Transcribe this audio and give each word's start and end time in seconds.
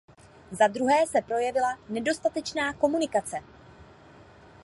Zadruhé 0.51 1.05
se 1.07 1.21
projevila 1.21 1.77
nedostatečná 1.89 2.73
komunikace. 2.73 3.37